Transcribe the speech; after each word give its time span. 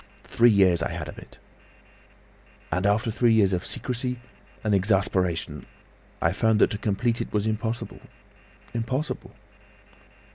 Three 0.23 0.49
years 0.49 0.81
I 0.81 0.93
had 0.93 1.07
of 1.07 1.19
it— 1.19 1.37
"And 2.71 2.87
after 2.87 3.11
three 3.11 3.33
years 3.35 3.53
of 3.53 3.63
secrecy 3.63 4.17
and 4.63 4.73
exasperation, 4.73 5.67
I 6.23 6.31
found 6.31 6.57
that 6.57 6.71
to 6.71 6.79
complete 6.79 7.21
it 7.21 7.31
was 7.31 7.45
impossible—impossible." 7.45 9.35